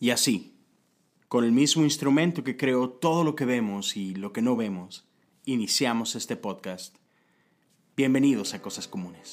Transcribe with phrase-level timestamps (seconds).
[0.00, 0.54] Y así,
[1.26, 5.08] con el mismo instrumento que creó todo lo que vemos y lo que no vemos,
[5.44, 6.94] iniciamos este podcast.
[7.96, 9.32] Bienvenidos a Cosas Comunes.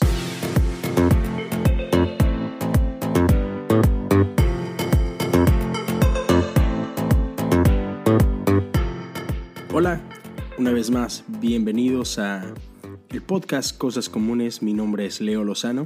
[9.72, 10.02] Hola,
[10.58, 12.56] una vez más, bienvenidos a
[13.10, 14.64] el podcast Cosas Comunes.
[14.64, 15.86] Mi nombre es Leo Lozano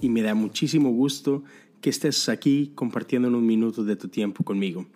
[0.00, 1.44] y me da muchísimo gusto
[1.80, 4.86] que estés aquí compartiendo unos minutos de tu tiempo conmigo.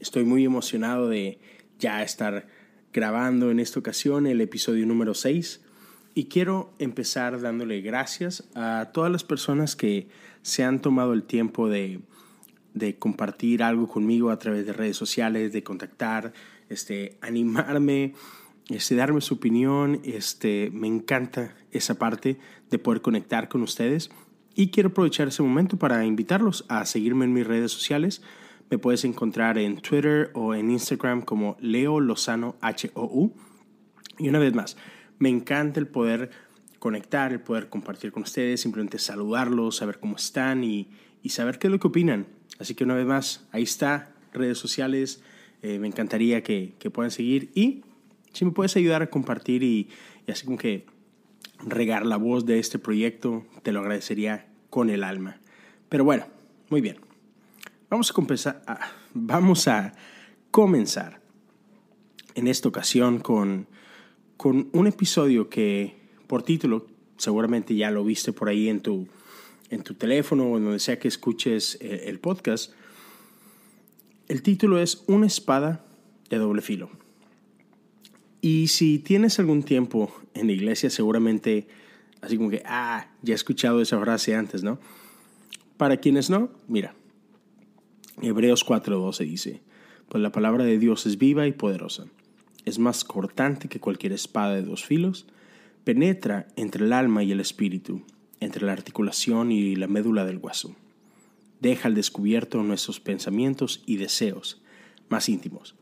[0.00, 1.38] Estoy muy emocionado de
[1.78, 2.46] ya estar
[2.92, 5.60] grabando en esta ocasión el episodio número 6
[6.14, 10.08] y quiero empezar dándole gracias a todas las personas que
[10.42, 12.00] se han tomado el tiempo de,
[12.74, 16.32] de compartir algo conmigo a través de redes sociales, de contactar,
[16.68, 18.14] este, animarme,
[18.68, 20.00] este, darme su opinión.
[20.04, 22.38] Este, me encanta esa parte
[22.70, 24.10] de poder conectar con ustedes
[24.54, 28.22] y quiero aprovechar ese momento para invitarlos a seguirme en mis redes sociales.
[28.70, 33.34] Me puedes encontrar en Twitter o en Instagram como Leo Lozano H-O-U.
[34.18, 34.76] Y una vez más,
[35.18, 36.30] me encanta el poder
[36.78, 40.90] conectar, el poder compartir con ustedes, simplemente saludarlos, saber cómo están y,
[41.22, 42.26] y saber qué es lo que opinan.
[42.58, 45.22] Así que una vez más, ahí está, redes sociales.
[45.62, 47.84] Eh, me encantaría que, que, puedan seguir y
[48.32, 49.88] si me puedes ayudar a compartir y,
[50.26, 50.86] y así como que
[51.64, 55.40] regar la voz de este proyecto, te lo agradecería con el alma.
[55.88, 56.26] Pero bueno,
[56.70, 56.96] muy bien.
[57.90, 58.62] Vamos a, comenzar,
[59.12, 59.92] vamos a
[60.50, 61.20] comenzar
[62.34, 63.66] en esta ocasión con,
[64.36, 65.94] con un episodio que
[66.26, 66.86] por título
[67.18, 69.06] seguramente ya lo viste por ahí en tu,
[69.68, 72.72] en tu teléfono o en donde sea que escuches el, el podcast.
[74.28, 75.84] El título es Una espada
[76.30, 77.01] de doble filo.
[78.44, 81.68] Y si tienes algún tiempo en la iglesia, seguramente,
[82.20, 84.80] así como que, ah, ya he escuchado esa frase antes, ¿no?
[85.76, 86.94] Para quienes no, mira,
[88.20, 89.62] Hebreos 4:12 dice,
[90.08, 92.06] pues la palabra de Dios es viva y poderosa,
[92.64, 95.26] es más cortante que cualquier espada de dos filos,
[95.84, 98.02] penetra entre el alma y el espíritu,
[98.40, 100.74] entre la articulación y la médula del hueso.
[101.60, 104.60] Deja al descubierto nuestros pensamientos y deseos
[105.08, 105.76] más íntimos.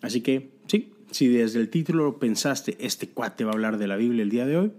[0.00, 3.96] Así que, sí, si desde el título pensaste, este cuate va a hablar de la
[3.96, 4.72] Biblia el día de hoy,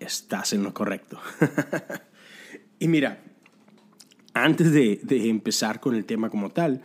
[0.00, 1.20] estás en lo correcto.
[2.78, 3.22] y mira,
[4.34, 6.82] antes de, de, empezar con el tema como tal,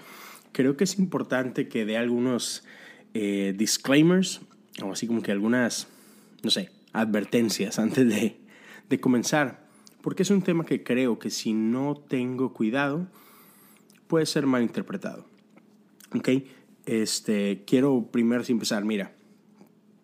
[0.52, 2.64] creo que es importante que dé algunos
[3.14, 4.42] eh, disclaimers,
[4.84, 5.88] o así como que algunas,
[6.44, 8.38] no sé, advertencias antes de,
[8.90, 9.68] de comenzar,
[10.02, 13.08] porque es un tema que creo que si no tengo cuidado,
[14.08, 15.26] puede ser mal interpretado.
[16.14, 16.30] ¿Ok?
[16.86, 19.14] Este, quiero primero empezar, mira,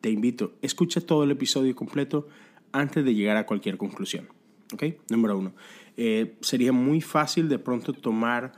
[0.02, 2.28] te invito, escucha todo el episodio completo
[2.72, 4.28] antes de llegar a cualquier conclusión.
[4.74, 4.84] ¿Ok?
[5.10, 5.54] Número uno.
[5.96, 8.54] Eh, sería muy fácil de pronto tomar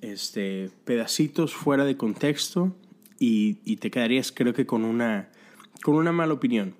[0.00, 2.76] este, pedacitos fuera de contexto
[3.18, 5.30] y, y, te quedarías creo que con una,
[5.82, 6.74] con una mala opinión,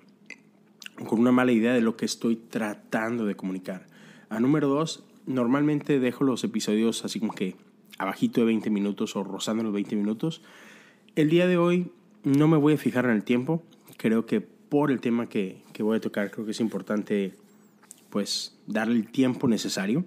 [1.07, 3.87] con una mala idea de lo que estoy tratando de comunicar.
[4.29, 7.55] A número dos, normalmente dejo los episodios así como que
[7.97, 10.41] abajito de 20 minutos o rozando los 20 minutos
[11.15, 11.91] el día de hoy
[12.23, 13.63] no me voy a fijar en el tiempo.
[13.97, 17.33] Creo que por el tema que, que voy a tocar, creo que es importante
[18.09, 20.05] pues darle el tiempo necesario.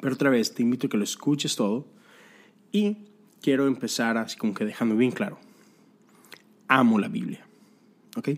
[0.00, 1.86] Pero otra vez, te invito a que lo escuches todo.
[2.72, 2.98] Y
[3.42, 5.38] quiero empezar así como que dejando bien claro.
[6.68, 7.46] Amo la Biblia.
[8.16, 8.30] ¿Ok?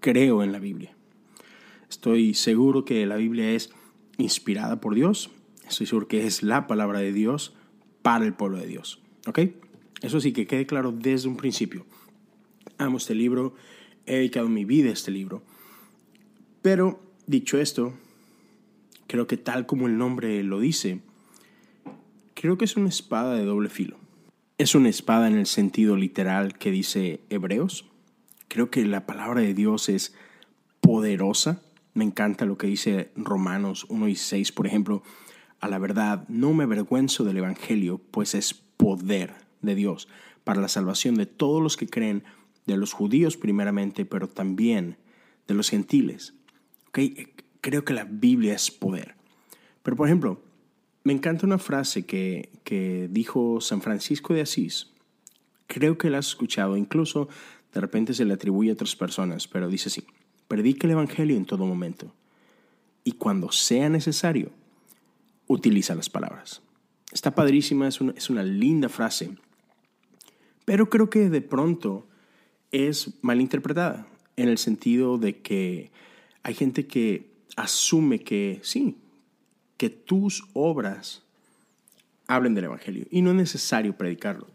[0.00, 0.94] Creo en la Biblia.
[1.88, 3.70] Estoy seguro que la Biblia es
[4.18, 5.30] inspirada por Dios.
[5.66, 7.54] Estoy seguro que es la palabra de Dios
[8.02, 9.00] para el pueblo de Dios.
[9.26, 9.40] ¿Ok?
[10.02, 11.84] Eso sí, que quede claro desde un principio.
[12.78, 13.54] Amo este libro,
[14.06, 15.42] he dedicado mi vida a este libro.
[16.62, 17.94] Pero, dicho esto,
[19.06, 21.00] creo que tal como el nombre lo dice,
[22.34, 23.98] creo que es una espada de doble filo.
[24.58, 27.86] Es una espada en el sentido literal que dice Hebreos.
[28.48, 30.14] Creo que la palabra de Dios es
[30.80, 31.62] poderosa.
[31.94, 35.02] Me encanta lo que dice Romanos 1 y 6, por ejemplo.
[35.60, 40.08] A la verdad, no me avergüenzo del Evangelio, pues es poder de Dios
[40.44, 42.24] para la salvación de todos los que creen,
[42.66, 44.96] de los judíos primeramente, pero también
[45.46, 46.34] de los gentiles.
[46.88, 47.34] ¿Okay?
[47.60, 49.14] Creo que la Biblia es poder.
[49.82, 50.40] Pero por ejemplo,
[51.04, 54.90] me encanta una frase que, que dijo San Francisco de Asís.
[55.66, 57.28] Creo que la has escuchado, incluso
[57.72, 60.04] de repente se le atribuye a otras personas, pero dice así,
[60.48, 62.14] predica el Evangelio en todo momento
[63.08, 64.50] y cuando sea necesario,
[65.46, 66.60] utiliza las palabras.
[67.10, 69.30] Está padrísima, es una, es una linda frase
[70.68, 72.06] pero creo que de pronto
[72.72, 74.06] es mal interpretada
[74.36, 75.90] en el sentido de que
[76.42, 78.98] hay gente que asume que sí,
[79.78, 81.22] que tus obras
[82.26, 83.06] hablen del Evangelio.
[83.10, 84.46] Y no es necesario predicarlo.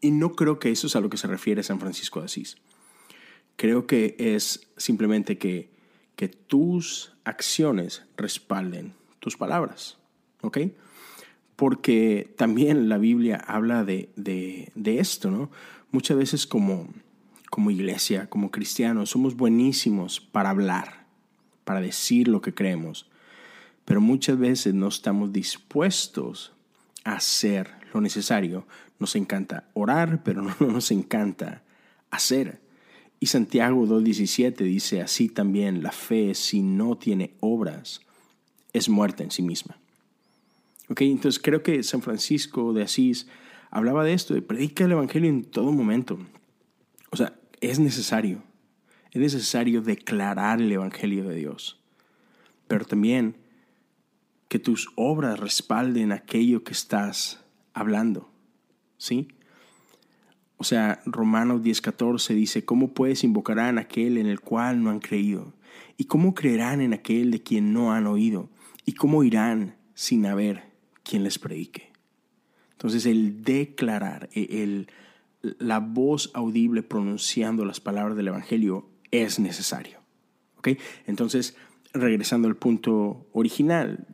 [0.00, 2.56] Y no creo que eso es a lo que se refiere San Francisco de Asís.
[3.56, 5.70] Creo que es simplemente que,
[6.14, 9.98] que tus acciones respalden tus palabras.
[10.40, 10.58] ¿Ok?
[11.58, 15.50] Porque también la Biblia habla de, de, esto, ¿no?
[15.90, 16.88] Muchas veces como,
[17.50, 21.08] como iglesia, como cristianos, somos buenísimos para hablar,
[21.64, 23.10] para decir lo que creemos,
[23.84, 26.52] pero muchas veces no estamos dispuestos
[27.02, 28.64] a hacer lo necesario.
[29.00, 31.64] Nos encanta orar, pero no nos encanta
[32.12, 32.60] hacer.
[33.18, 38.02] Y Santiago 2.17 dice así también, la fe si no tiene obras
[38.72, 39.76] es muerta en sí misma.
[40.88, 41.02] ¿Ok?
[41.02, 43.28] Entonces creo que San Francisco de Asís
[43.70, 46.18] hablaba de esto, de predicar el Evangelio en todo momento.
[47.10, 48.42] O sea, es necesario.
[49.10, 51.80] Es necesario declarar el Evangelio de Dios.
[52.66, 53.36] Pero también
[54.48, 57.44] que tus obras respalden aquello que estás
[57.74, 58.30] hablando.
[58.96, 59.28] ¿Sí?
[60.56, 65.54] O sea, Romanos 10:14 dice, ¿cómo pues invocarán aquel en el cual no han creído?
[65.96, 68.50] ¿Y cómo creerán en aquel de quien no han oído?
[68.84, 70.67] ¿Y cómo irán sin haber
[71.08, 71.90] quien les predique?
[72.72, 74.88] Entonces el declarar, e, el,
[75.42, 79.98] la voz audible pronunciando las palabras del Evangelio es necesario.
[80.58, 80.70] ¿Ok?
[81.06, 81.56] Entonces,
[81.92, 84.06] regresando al punto original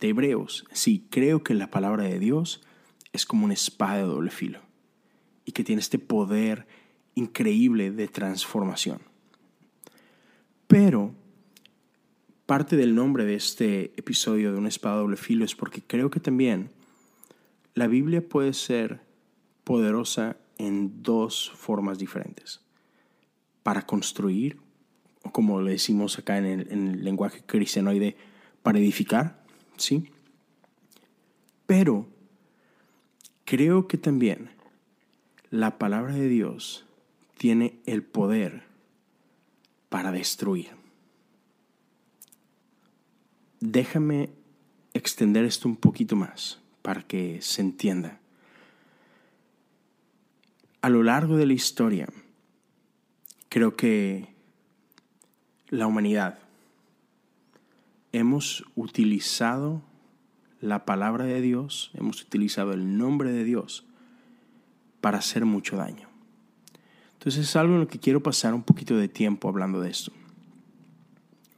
[0.00, 2.62] de Hebreos, sí, creo que la palabra de Dios
[3.12, 4.60] es como una espada de doble filo
[5.44, 6.66] y que tiene este poder
[7.14, 9.00] increíble de transformación.
[10.66, 11.14] Pero
[12.46, 16.20] parte del nombre de este episodio de una espada doble filo es porque creo que
[16.20, 16.70] también
[17.74, 19.00] la Biblia puede ser
[19.64, 22.60] poderosa en dos formas diferentes.
[23.62, 24.58] Para construir,
[25.22, 28.16] o como le decimos acá en el, en el lenguaje cristianoide,
[28.62, 29.42] para edificar,
[29.76, 30.10] ¿sí?
[31.66, 32.06] Pero
[33.44, 34.50] creo que también
[35.50, 36.84] la palabra de Dios
[37.38, 38.64] tiene el poder
[39.88, 40.83] para destruir.
[43.66, 44.28] Déjame
[44.92, 48.20] extender esto un poquito más para que se entienda.
[50.82, 52.06] A lo largo de la historia,
[53.48, 54.28] creo que
[55.70, 56.40] la humanidad
[58.12, 59.80] hemos utilizado
[60.60, 63.86] la palabra de Dios, hemos utilizado el nombre de Dios
[65.00, 66.10] para hacer mucho daño.
[67.14, 70.12] Entonces es algo en lo que quiero pasar un poquito de tiempo hablando de esto.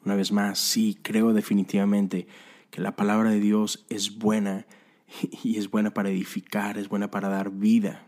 [0.06, 2.28] Una vez más, sí, creo definitivamente
[2.70, 4.64] que la palabra de Dios es buena
[5.42, 8.06] y es buena para edificar, es buena para dar vida.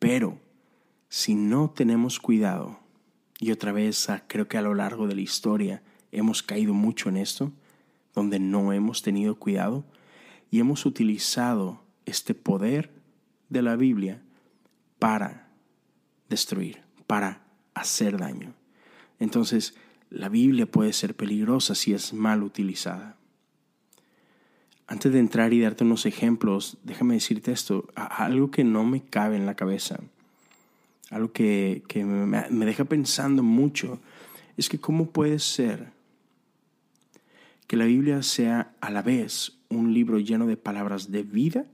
[0.00, 0.40] Pero
[1.08, 2.80] si no tenemos cuidado,
[3.38, 7.10] y otra vez ah, creo que a lo largo de la historia hemos caído mucho
[7.10, 7.52] en esto,
[8.12, 9.84] donde no hemos tenido cuidado
[10.50, 12.90] y hemos utilizado este poder
[13.50, 14.20] de la Biblia
[14.98, 15.48] para
[16.28, 18.52] destruir, para hacer daño.
[19.20, 19.76] Entonces,
[20.16, 23.16] la Biblia puede ser peligrosa si es mal utilizada.
[24.86, 29.36] Antes de entrar y darte unos ejemplos, déjame decirte esto, algo que no me cabe
[29.36, 29.98] en la cabeza,
[31.10, 34.00] algo que, me, me deja pensando mucho,
[34.56, 35.92] es que cómo puede ser
[37.66, 41.66] que la Biblia sea a la vez un libro lleno de palabras de vida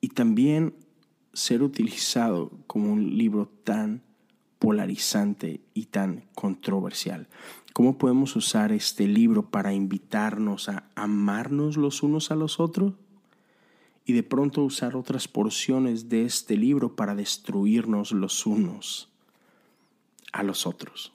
[0.00, 0.74] y también
[1.32, 4.02] ser utilizado como un libro tan
[4.60, 7.26] polarizante y tan controversial.
[7.72, 12.92] ¿Cómo podemos usar este libro para invitarnos a amarnos los unos a los otros?
[14.04, 19.08] Y de pronto usar otras porciones de este libro para destruirnos los unos
[20.32, 21.12] a los otros.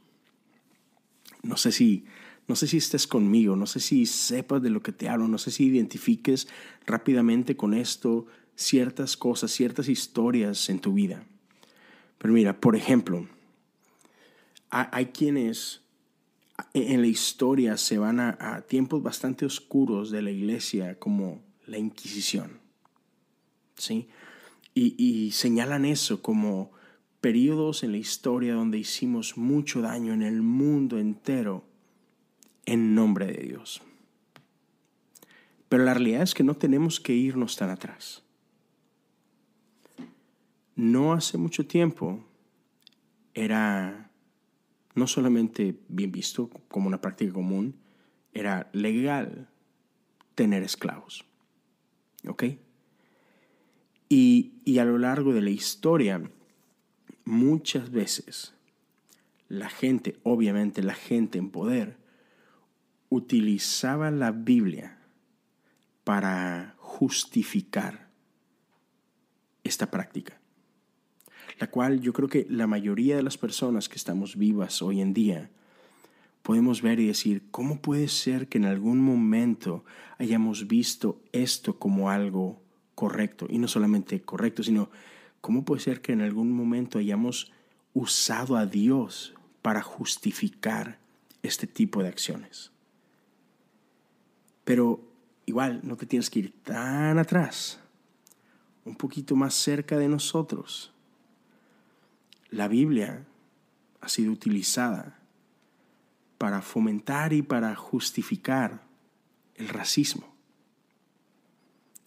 [1.44, 2.06] No sé si
[2.48, 5.40] no sé si estés conmigo, no sé si sepas de lo que te hablo, no
[5.40, 6.48] sé si identifiques
[6.86, 11.26] rápidamente con esto ciertas cosas, ciertas historias en tu vida.
[12.20, 13.28] Pero mira, por ejemplo,
[14.70, 15.82] hay quienes
[16.74, 22.60] en la historia se van a, tiempos bastante oscuros de la iglesia, como la Inquisición.
[23.78, 24.08] ¿sí?
[24.74, 26.72] Y, y señalan eso como
[27.22, 31.66] periodos en la historia donde hicimos mucho daño en el mundo entero
[32.66, 33.82] en nombre de Dios.
[35.70, 38.26] Pero la realidad es que no tenemos que irnos tan atrás
[40.76, 42.20] no hace mucho tiempo
[43.34, 44.05] era
[44.96, 47.76] no solamente bien visto como una práctica común,
[48.34, 49.48] era legal
[50.34, 51.26] tener esclavos.
[52.28, 52.44] ¿Ok?
[54.10, 56.22] Y, y, a lo largo de la historia,
[57.26, 58.54] muchas veces
[59.50, 61.98] la gente, obviamente la gente en poder,
[63.10, 65.00] utilizaba la Biblia
[66.04, 68.10] para justificar
[69.64, 70.40] esta práctica,
[71.60, 75.14] la cual yo creo que la mayoría de las personas que estamos vivas hoy en
[75.14, 75.50] día
[76.46, 79.84] podemos ver y decir, ¿cómo puede ser que en algún momento
[80.20, 82.62] hayamos visto esto como algo
[82.94, 83.48] correcto?
[83.50, 84.90] Y no solamente correcto, sino
[85.42, 87.52] ¿cómo puede ser que en algún momento hayamos
[87.94, 91.00] usado a Dios para justificar
[91.42, 92.72] este tipo de acciones?
[94.66, 95.00] Pero
[95.46, 97.80] igual no te tienes que ir tan atrás,
[98.84, 100.95] un poquito más cerca de nosotros.
[102.56, 103.26] La Biblia
[104.00, 105.20] ha sido utilizada
[106.38, 108.82] para fomentar y para justificar
[109.56, 110.34] el racismo.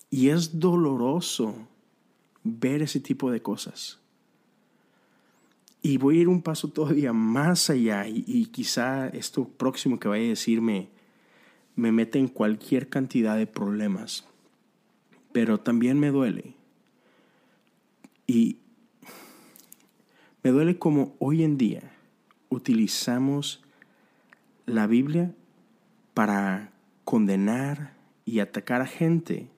[0.08, 1.68] Y es doloroso
[2.44, 3.98] ver ese tipo de cosas.
[5.82, 10.24] Y voy a ir un paso todavía más allá y, quizá esto próximo que vaya
[10.24, 10.88] a decirme
[11.76, 14.24] me mete en cualquier cantidad de problemas.
[15.30, 16.54] Pero también me duele.
[18.26, 18.56] Y
[20.42, 21.92] me duele como hoy en día
[22.48, 23.62] utilizamos
[24.66, 25.34] la Biblia
[26.14, 26.72] para
[27.04, 29.48] condenar y atacar a gente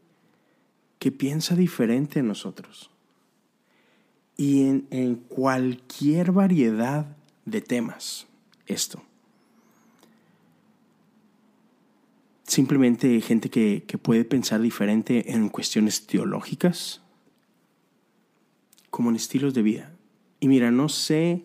[0.99, 2.91] que piensa diferente a nosotros.
[4.37, 8.27] Y en, en cualquier variedad de temas,
[8.67, 9.03] esto.
[12.45, 17.03] Simplemente gente que, que puede pensar diferente en cuestiones teológicas,
[18.91, 19.93] como en estilos de vida.
[20.41, 21.45] Y mira, no sé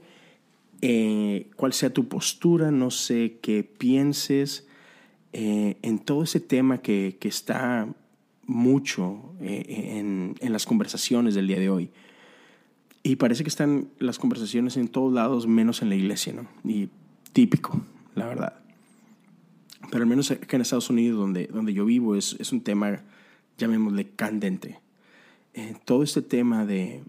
[0.81, 4.67] eh, cuál sea tu postura, no sé qué pienses
[5.33, 7.87] eh, en todo ese tema que, que está
[8.45, 11.89] mucho eh, en, en, las conversaciones del día de hoy.
[13.03, 16.47] Y parece que están las conversaciones en todos lados, menos en la iglesia, ¿no?
[16.63, 16.89] Y
[17.33, 17.81] típico,
[18.15, 18.53] la verdad.
[19.91, 23.03] Pero al menos acá en Estados Unidos, donde, donde yo vivo, es, es un tema,
[23.57, 24.79] llamémosle, candente.
[25.85, 27.03] todo este tema de,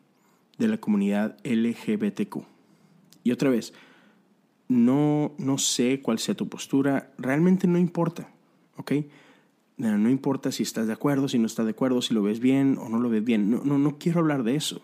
[0.58, 2.42] de la comunidad LGBTQ.
[3.24, 3.72] Y otra vez,
[4.68, 8.30] no, no sé cuál sea tu postura, realmente no importa,
[8.76, 8.92] ¿ok?
[9.78, 12.78] No, importa si estás de acuerdo, si no estás de acuerdo, si lo ves bien
[12.80, 13.50] o no lo ves bien.
[13.50, 14.80] No, no, no quiero hablar de eso.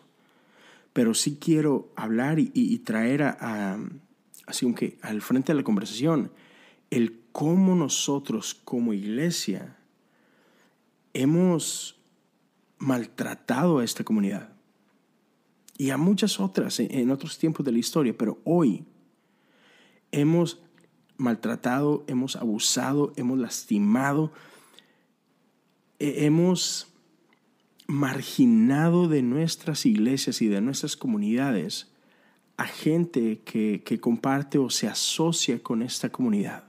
[0.92, 3.78] Pero sí quiero hablar y, traer a,
[4.46, 6.30] así aunque al frente de la conversación,
[6.90, 9.78] el cómo nosotros como iglesia
[11.14, 11.98] hemos
[12.76, 14.51] maltratado a esta comunidad
[15.82, 18.84] y a muchas otras en otros tiempos de la historia, pero hoy
[20.12, 20.62] hemos
[21.16, 24.32] maltratado, hemos abusado, hemos lastimado,
[25.98, 26.86] hemos
[27.88, 31.90] marginado de nuestras iglesias y de nuestras comunidades
[32.56, 36.62] a gente que, que comparte o se asocia con esta comunidad.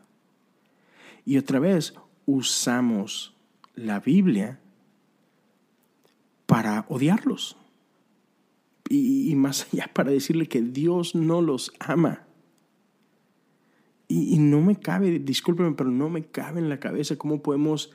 [1.24, 1.93] Y otra vez
[2.25, 3.36] usamos
[3.75, 4.60] la Biblia
[6.48, 7.58] para odiarlos
[8.93, 12.25] y, más allá para decirle que Dios no los ama.
[14.07, 17.91] Y, no me cabe, discúlpeme, pero no me cabe en la cabeza cómo podemos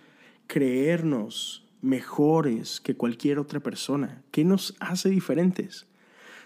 [0.47, 4.25] creernos mejores que cualquier otra persona.
[4.33, 5.87] ¿Qué nos hace diferentes?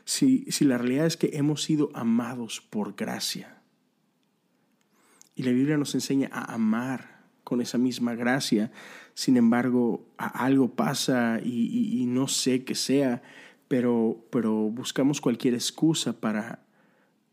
[0.05, 3.63] Si, si la realidad es que hemos sido amados por gracia.
[5.35, 8.73] Y la Biblia nos enseña a amar con esa misma gracia.
[9.15, 13.23] Sin embargo, algo pasa y, y no sé qué sea,
[13.73, 16.63] pero, pero buscamos cualquier excusa para,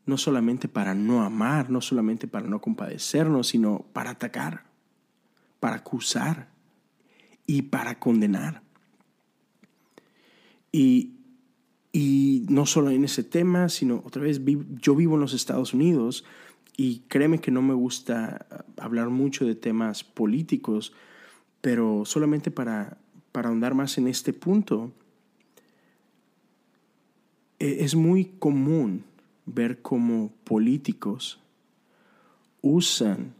[0.05, 4.63] no solamente para no amar, no solamente para no compadecernos, sino para atacar,
[5.59, 6.47] para acusar
[7.45, 8.61] y para condenar.
[10.71, 11.15] Y,
[11.91, 14.39] y no solo en ese tema, sino otra vez,
[14.81, 16.23] yo vivo en los Estados Unidos
[16.77, 20.93] y créeme que no me gusta hablar mucho de temas políticos,
[21.59, 22.97] pero solamente para,
[23.33, 24.93] para ahondar más en este punto,
[27.59, 29.03] es muy común
[29.45, 31.39] ver cómo políticos
[32.61, 33.33] usan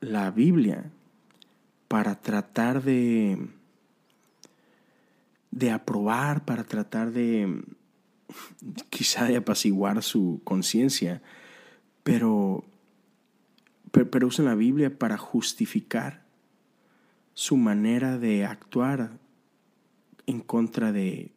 [0.00, 0.90] la Biblia
[1.88, 3.48] para tratar de,
[5.50, 7.62] de aprobar, para tratar de
[8.90, 11.22] quizá de apaciguar su conciencia,
[12.02, 12.64] pero,
[13.90, 16.22] pero, pero, usan la Biblia para justificar
[17.32, 19.12] su manera de actuar
[20.26, 21.32] en contra de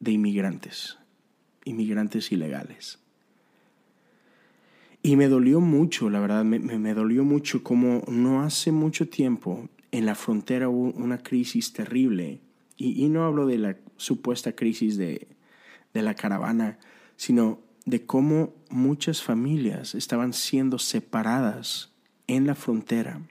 [0.00, 0.98] de inmigrantes,
[1.64, 2.98] inmigrantes ilegales.
[5.02, 10.06] Y me dolió mucho, la verdad, me, dolió mucho como no hace mucho tiempo en
[10.06, 12.40] la frontera hubo una crisis terrible.
[12.76, 15.28] Y, y no hablo de la supuesta crisis de,
[15.94, 16.78] de la caravana,
[17.16, 21.92] sino de cómo muchas familias estaban siendo separadas
[22.26, 23.22] en la frontera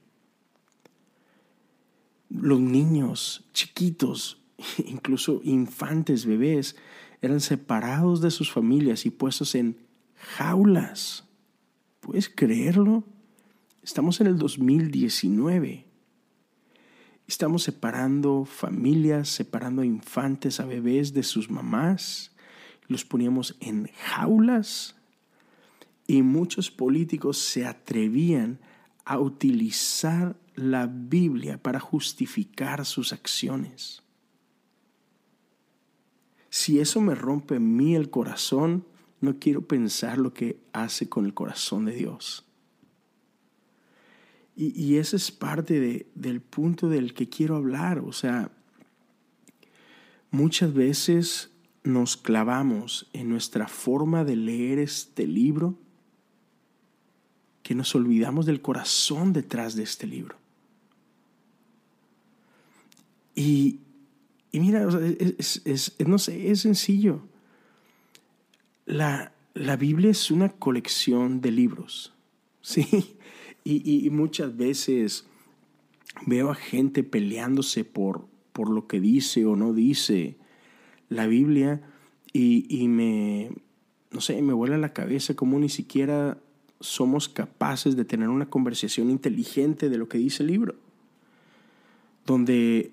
[2.29, 4.41] los niños chiquitos,
[4.85, 6.75] incluso infantes, bebés,
[7.21, 9.77] eran separados de sus familias y puestos en
[10.15, 11.25] jaulas.
[11.99, 13.03] ¿Puedes creerlo?
[13.81, 15.85] Estamos en el 2019.
[17.27, 22.31] Estamos separando familias, separando infantes, a bebés de sus mamás.
[22.87, 24.95] Los poníamos en jaulas.
[26.05, 28.59] Y muchos políticos se atrevían
[29.03, 34.03] a utilizar la Biblia para justificar sus acciones.
[36.57, 38.83] Si eso me rompe a mí el corazón,
[39.21, 42.47] no quiero pensar lo que hace con el corazón de Dios.
[44.55, 47.99] Y, y ese es parte de, del punto del que quiero hablar.
[47.99, 48.49] O sea,
[50.31, 51.51] muchas veces
[51.83, 55.77] nos clavamos en nuestra forma de leer este libro
[57.61, 60.37] que nos olvidamos del corazón detrás de este libro.
[63.35, 63.81] Y,
[64.51, 64.88] y mira,
[65.38, 67.22] es, es, no sé, es sencillo.
[68.86, 72.13] La, la, Biblia es una colección de libros,
[72.62, 73.18] ¿sí?
[73.63, 75.25] Y, y, muchas veces
[76.25, 80.38] veo a gente peleándose por, por lo que dice o no dice
[81.10, 81.82] la Biblia
[82.32, 83.51] y, y me,
[84.12, 86.38] no sé, me vuela la cabeza como ni siquiera
[86.80, 90.75] somos capaces de tener una conversación inteligente de lo que dice el libro,
[92.25, 92.92] donde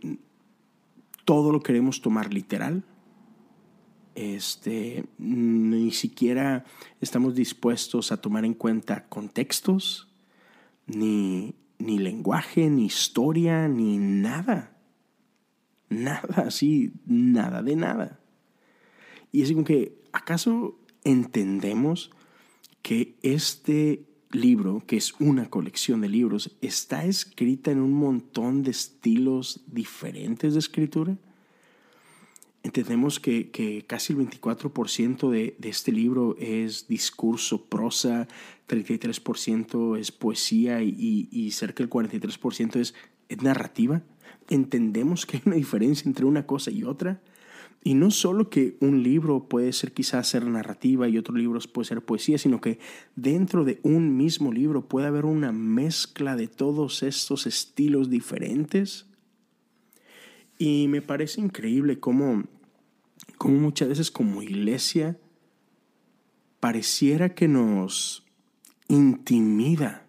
[1.24, 2.84] todo lo queremos tomar literal.
[4.14, 6.64] Este, ni siquiera
[7.00, 10.08] estamos dispuestos a tomar en cuenta contextos,
[10.86, 14.76] ni, ni lenguaje, ni historia, ni nada.
[15.88, 18.20] Nada, así, nada de nada.
[19.32, 22.10] Y es como que, ¿acaso entendemos
[22.82, 24.04] que este
[24.34, 30.54] libro, que es una colección de libros, está escrita en un montón de estilos diferentes
[30.54, 31.16] de escritura.
[32.62, 38.26] Entendemos que, que casi el 24% de, de, este libro es discurso, prosa,
[38.68, 42.94] 33% es poesía y, y, cerca del 43% es,
[43.28, 44.02] es narrativa.
[44.48, 47.20] Entendemos que hay una diferencia entre una cosa y otra.
[47.86, 51.84] Y no solo que un libro puede ser quizás ser narrativa y otro libro puede
[51.86, 52.78] ser poesía, sino que
[53.14, 59.06] dentro de un mismo libro puede haber una mezcla de todos estos estilos diferentes.
[60.56, 62.44] Y me parece increíble cómo,
[63.36, 65.18] cómo muchas veces como iglesia
[66.60, 68.24] pareciera que nos
[68.88, 70.06] intimida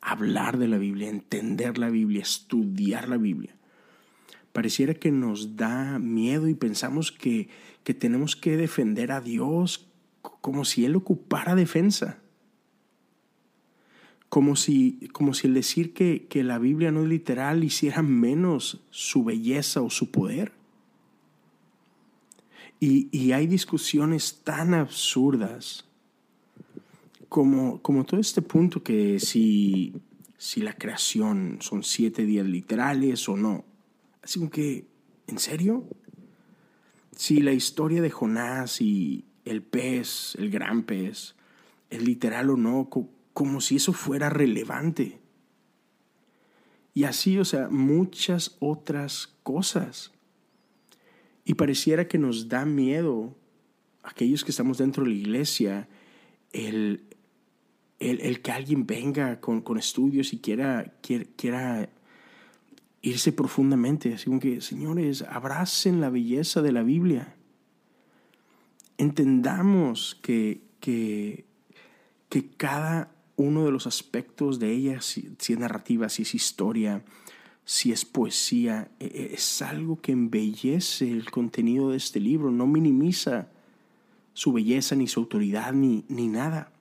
[0.00, 3.57] hablar de la Biblia, entender la Biblia, estudiar la Biblia
[4.58, 7.48] pareciera que nos da miedo y pensamos que,
[7.84, 9.86] que tenemos que defender a Dios
[10.20, 12.18] como si Él ocupara defensa.
[14.28, 18.82] Como si, como si el decir que, que la Biblia no es literal hiciera menos
[18.90, 20.50] su belleza o su poder.
[22.80, 25.84] Y, y hay discusiones tan absurdas
[27.28, 29.92] como, como todo este punto que si,
[30.36, 33.67] si la creación son siete días literales o no.
[34.28, 34.86] Así como que,
[35.26, 35.88] ¿en serio?
[37.16, 41.34] Si la historia de Jonás y el pez, el gran pez,
[41.88, 42.90] es literal o no,
[43.32, 45.18] como si eso fuera relevante.
[46.92, 50.12] Y así, o sea, muchas otras cosas.
[51.46, 53.34] Y pareciera que nos da miedo,
[54.02, 55.88] aquellos que estamos dentro de la iglesia,
[56.52, 57.04] el,
[57.98, 61.88] el, el que alguien venga con, con estudios y quiera
[63.02, 67.36] irse profundamente, así como que, señores, abracen la belleza de la Biblia.
[68.96, 71.44] Entendamos que, que,
[72.28, 77.04] que cada uno de los aspectos de ella, si, si, es narrativa, si es historia,
[77.64, 82.66] si es poesía, e, e, es algo que embellece el contenido de este libro, no
[82.66, 83.48] minimiza
[84.34, 86.72] su belleza, ni su autoridad, ni, ni nada.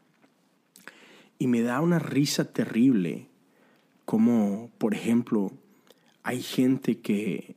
[1.38, 3.28] Y me da una risa terrible
[4.06, 5.52] como, por ejemplo,
[6.28, 7.56] hay gente que,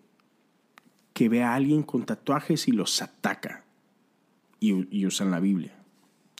[1.13, 3.65] que ve a alguien con tatuajes y los ataca
[4.61, 5.75] y, usan la Biblia.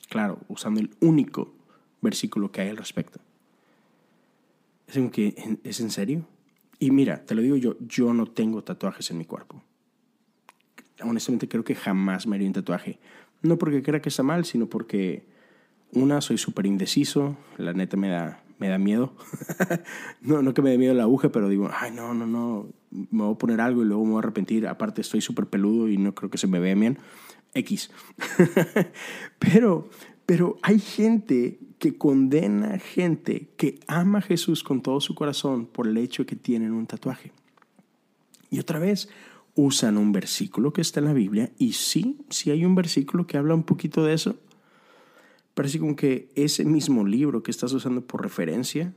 [0.07, 1.53] Claro, usando el único
[1.99, 3.19] versículo que hay al respecto.
[4.87, 6.25] Es que, ¿es en serio?
[6.79, 9.61] Y mira, te lo digo yo, yo no tengo tatuajes en mi cuerpo.
[11.03, 12.97] Honestamente creo que jamás me haría un tatuaje.
[13.41, 15.25] No porque crea que está mal, sino porque,
[15.91, 19.13] una, soy súper indeciso, la neta me da, me da miedo.
[20.21, 23.23] no, no que me dé miedo la aguja, pero digo, ay, no, no, no, me
[23.23, 24.67] voy a poner algo y luego me voy a arrepentir.
[24.67, 26.99] Aparte, estoy súper peludo y no creo que se me vea bien.
[27.55, 27.89] X.
[29.39, 29.89] pero,
[30.27, 35.87] Pero hay gente que condena gente que ama a Jesús con todo su corazón por
[35.87, 37.31] el hecho de que tienen un tatuaje.
[38.51, 39.09] Y otra vez,
[39.55, 43.37] usan un versículo que está en la Biblia y sí, sí hay un versículo que
[43.37, 44.37] habla un poquito de eso.
[45.53, 48.93] Parece como que ese mismo libro que estás usando por referencia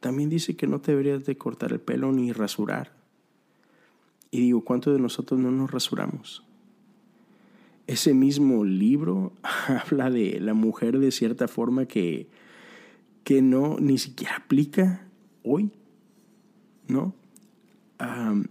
[0.00, 2.92] también dice que no te deberías de cortar el pelo ni rasurar.
[4.30, 6.44] Y digo, ¿cuántos de nosotros no nos rasuramos?
[7.86, 9.32] Ese mismo libro
[9.68, 12.28] habla de la mujer de cierta forma que,
[13.22, 15.06] que no ni siquiera aplica
[15.42, 15.70] hoy,
[16.88, 17.14] ¿no?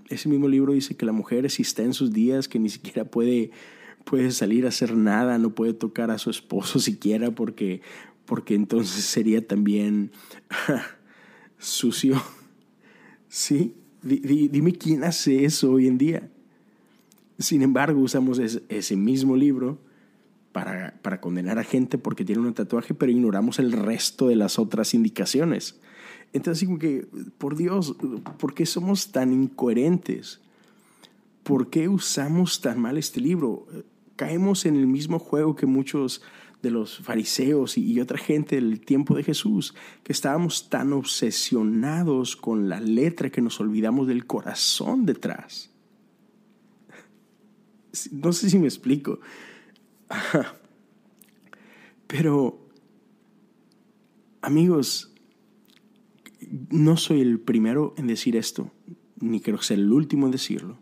[0.09, 3.51] ese mismo libro dice que la mujer, está en sus días, que ni siquiera puede,
[4.03, 7.81] puede salir a hacer nada, no puede tocar a su esposo siquiera, porque,
[8.25, 10.11] porque entonces sería también
[11.57, 12.21] sucio.
[13.27, 13.75] ¿Sí?
[14.03, 16.29] dime quién hace eso hoy en día.
[17.39, 19.79] Sin embargo, usamos ese, mismo libro
[20.51, 24.59] para, para, condenar a gente porque tiene un tatuaje, pero ignoramos el resto de las
[24.59, 25.79] otras indicaciones.
[26.33, 27.95] Entonces, como que, por Dios,
[28.39, 30.41] ¿por qué somos tan incoherentes?
[31.43, 33.67] ¿Por qué usamos tan mal este libro?
[34.15, 36.21] Caemos en el mismo juego que muchos
[36.63, 42.69] de los fariseos y, otra gente del tiempo de Jesús, que estábamos tan obsesionados con
[42.69, 45.69] la letra que nos olvidamos del corazón detrás.
[48.11, 49.19] No sé si me explico.
[52.07, 52.65] Pero,
[54.41, 55.13] amigos,
[56.69, 58.71] no soy el primero en decir esto,
[59.19, 60.77] ni quiero ser el último en decirlo.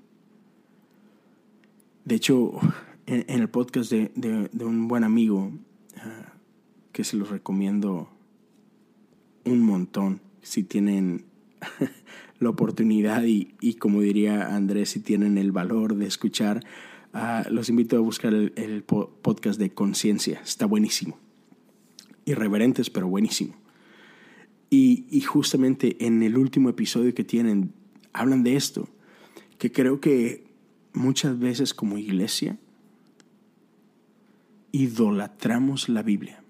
[2.06, 2.60] De hecho,
[3.06, 5.52] en, el podcast de, un buen amigo,
[5.98, 6.34] ah,
[6.92, 8.10] que se los recomiendo
[9.46, 11.26] un montón, si tienen
[12.40, 16.66] la oportunidad y, como diría Andrés, si tienen el valor de escuchar,
[17.14, 20.42] ah, los invito a buscar el, el podcast de Conciencia.
[20.44, 21.18] Está buenísimo.
[22.26, 23.62] Irreverentes, pero buenísimo.
[24.74, 27.74] Y, justamente en el último episodio que tienen,
[28.14, 28.88] hablan de esto,
[29.58, 30.46] que creo que
[30.94, 32.58] muchas veces como iglesia
[34.72, 36.44] idolatramos la Biblia.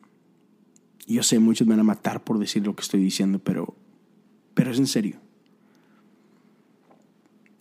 [1.08, 3.76] Yo sé, muchos me van a matar por decir lo que estoy diciendo, pero,
[4.54, 5.20] pero es en serio.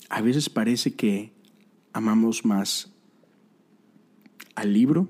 [0.09, 1.33] A veces parece que
[1.93, 2.93] amamos más
[4.55, 5.09] al libro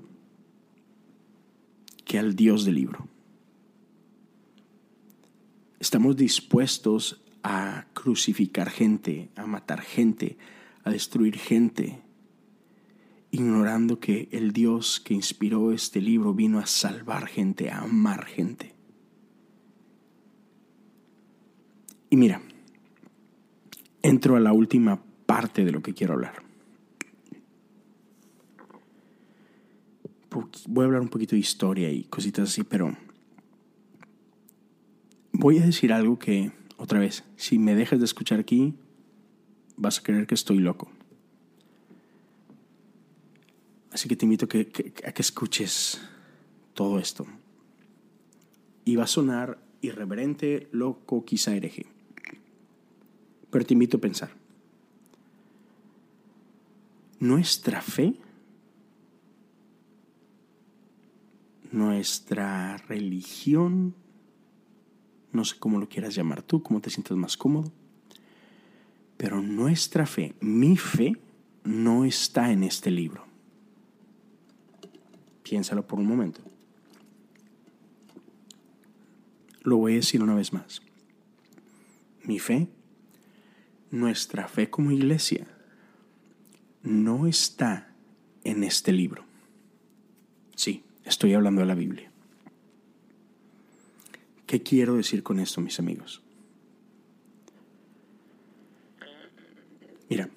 [2.05, 3.07] que al Dios del libro
[5.81, 10.37] estamos dispuestos a crucificar gente, a matar gente,
[10.83, 11.99] a destruir gente,
[13.31, 18.75] ignorando que el Dios que inspiró este libro vino a salvar gente, a amar gente.
[22.09, 22.41] Y mira,
[24.01, 26.43] entro a la última parte de lo que quiero hablar.
[30.67, 32.95] Voy a hablar un poquito de historia y cositas así, pero
[35.41, 38.75] Voy a decir algo que, otra vez, si me dejas de escuchar aquí,
[39.75, 40.91] vas a creer que estoy loco.
[43.91, 46.01] Así que te invito a que, a que escuches
[46.73, 47.25] todo esto.
[48.85, 51.85] Y va a sonar irreverente, loco, quizá hereje.
[53.49, 54.31] Pero te invito a pensar.
[57.19, 58.15] Nuestra fe,
[61.71, 63.93] nuestra religión,
[65.31, 67.71] no sé cómo lo quieras llamar tú, cómo te sientas más cómodo.
[69.17, 71.15] Pero nuestra fe, mi fe,
[71.63, 73.30] no está en este libro.
[75.51, 76.39] Piénsalo por un momento.
[79.63, 80.81] Lo voy a decir una vez más.
[82.23, 82.69] Mi fe,
[83.89, 85.45] nuestra fe como iglesia,
[86.83, 87.93] no está
[88.45, 89.25] en este libro.
[90.55, 92.09] Sí, estoy hablando de la Biblia.
[94.45, 96.21] ¿Qué quiero decir con esto, mis amigos?
[100.09, 100.29] Mira,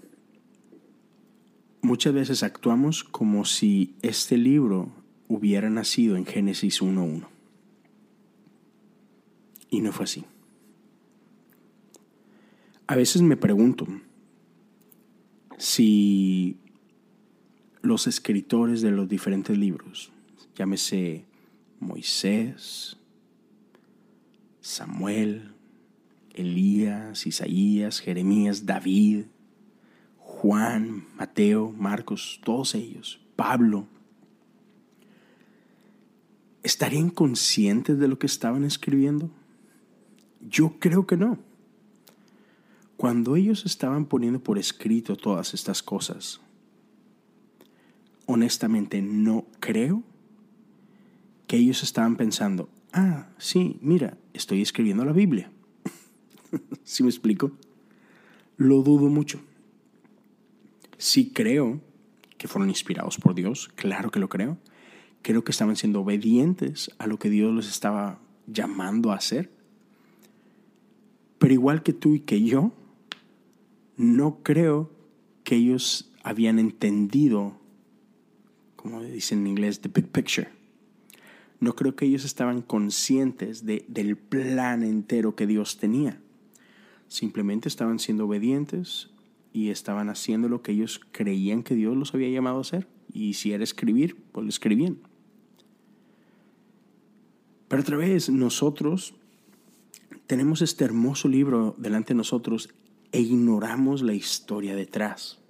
[1.82, 7.26] muchas veces actuamos como si este libro hubiera nacido en Génesis 1.1.
[9.70, 10.24] Y no fue así.
[12.86, 13.86] A veces me pregunto
[15.58, 16.58] si
[17.80, 20.12] los escritores de los diferentes libros,
[20.54, 21.24] llámese
[21.80, 22.96] Moisés,
[24.60, 25.54] Samuel,
[26.34, 29.26] Elías, Isaías, Jeremías, David,
[30.18, 33.86] Juan, Mateo, Marcos, todos ellos, Pablo,
[36.64, 39.30] ¿estarían conscientes de lo que estaban escribiendo?
[40.40, 41.38] Yo creo que no.
[42.96, 46.40] Cuando ellos estaban poniendo por escrito todas estas cosas,
[48.26, 50.02] honestamente no creo
[51.46, 55.50] que ellos estaban pensando, ah, sí, mira, estoy escribiendo la Biblia.
[56.84, 57.52] ¿Sí me explico?
[58.56, 59.40] Lo dudo mucho.
[60.96, 61.80] Sí creo
[62.38, 64.56] que fueron inspirados por Dios, claro que lo creo.
[65.24, 69.50] Creo que estaban siendo obedientes a lo que Dios les estaba llamando a hacer.
[71.38, 72.72] Pero igual que tú y que yo,
[73.96, 74.90] no creo
[75.42, 77.56] que ellos habían entendido,
[78.76, 80.48] como dicen en inglés, the big picture.
[81.58, 86.20] No creo que ellos estaban conscientes de, del plan entero que Dios tenía.
[87.08, 89.08] Simplemente estaban siendo obedientes
[89.54, 92.88] y estaban haciendo lo que ellos creían que Dios los había llamado a hacer.
[93.10, 94.98] Y si era escribir, pues lo escribían.
[97.74, 99.16] Pero otra vez, nosotros
[100.28, 102.72] tenemos este hermoso libro delante de nosotros
[103.10, 105.40] e ignoramos la historia detrás.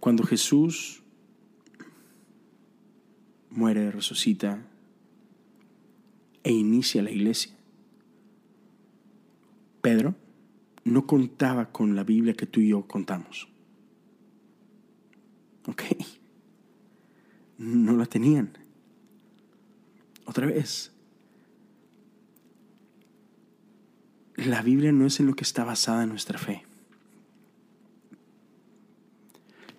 [0.00, 1.02] Cuando Jesús
[3.50, 4.66] muere, resucita
[6.42, 7.54] e inicia la iglesia,
[9.82, 10.14] Pedro
[10.84, 13.48] no contaba con la Biblia que tú y yo contamos.
[15.66, 15.82] ¿Ok?
[17.58, 18.61] No la tenían.
[20.24, 20.92] Otra vez,
[24.36, 26.62] la Biblia no es en lo que está basada nuestra fe.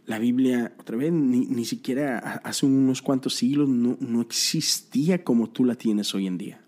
[0.05, 5.63] La Biblia, otra vez, ni, siquiera hace unos cuantos siglos no, no existía como tú
[5.63, 6.59] la tienes hoy en día.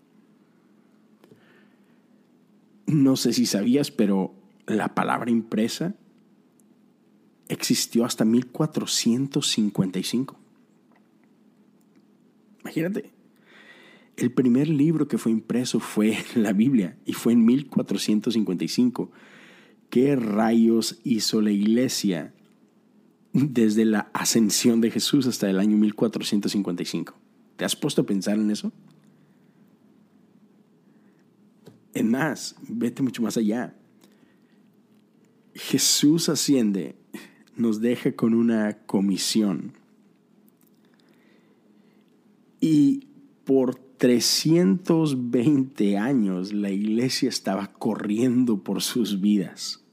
[2.88, 4.34] No sé si sabías, pero
[4.68, 5.96] la palabra impresa
[7.50, 10.38] existió hasta 1455.
[12.62, 13.15] Imagínate,
[14.18, 19.12] el primer libro que fue impreso fue la Biblia y fue en 1455.
[19.90, 22.34] ¿Qué rayos hizo la iglesia
[23.34, 27.14] desde la ascensión de Jesús hasta el año 1455?
[27.58, 28.72] ¿Te has puesto a pensar en eso?
[31.94, 33.74] En más, vete mucho más allá.
[35.54, 36.98] Jesús asciende,
[37.56, 39.72] nos deja con una comisión.
[42.60, 43.08] Y
[43.46, 49.84] por 320 años la iglesia estaba corriendo por sus vidas.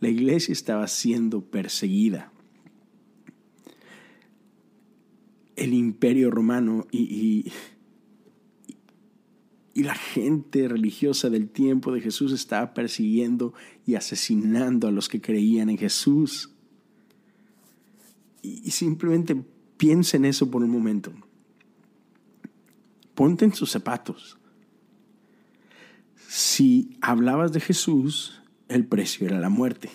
[0.00, 2.32] La iglesia estaba siendo perseguida.
[5.56, 7.52] El imperio romano y,
[9.74, 13.54] y, la gente religiosa del tiempo de Jesús estaba persiguiendo
[13.86, 16.52] y asesinando a los que creían en Jesús.
[18.42, 19.36] Y, y simplemente
[19.76, 21.12] piensa en eso por un momento.
[23.16, 24.36] Ponte en sus zapatos.
[26.28, 29.88] Si hablabas de Jesús, el precio era la muerte.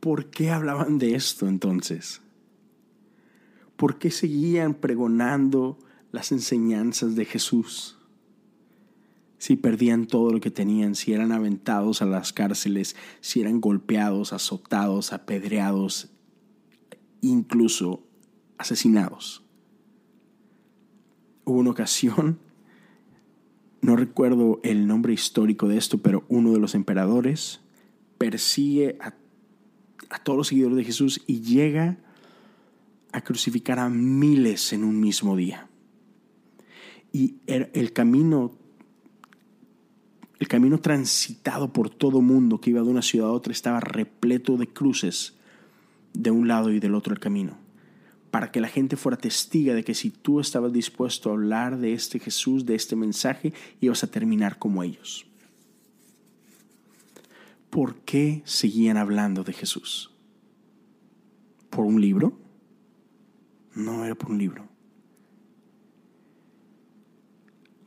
[0.00, 2.20] ¿Por qué hablaban de esto entonces?
[3.76, 5.78] ¿Por qué seguían pregonando
[6.10, 7.96] las enseñanzas de Jesús?
[9.38, 14.32] Si perdían todo lo que tenían, si eran aventados a las cárceles, si eran golpeados,
[14.32, 16.10] azotados, apedreados,
[17.20, 18.02] incluso
[18.58, 19.44] asesinados
[21.44, 22.38] hubo una ocasión,
[23.80, 27.60] no recuerdo el nombre histórico de esto, pero uno de los emperadores
[28.18, 29.14] persigue a,
[30.22, 31.98] todos los seguidores de Jesús y llega
[33.12, 35.68] a crucificar a miles en un mismo día.
[37.12, 38.52] Y el, el camino
[40.38, 44.56] el camino transitado por todo mundo que iba de una ciudad a otra estaba repleto
[44.56, 45.36] de cruces
[46.14, 47.61] de un lado y del otro el camino
[48.32, 51.92] para que la gente fuera testiga de que si tú estabas dispuesto a hablar de
[51.92, 55.26] este Jesús, de este mensaje, ibas a terminar como ellos.
[57.68, 60.14] ¿Por qué seguían hablando de Jesús?
[61.68, 62.32] ¿Por un libro?
[63.74, 64.66] No era por un libro.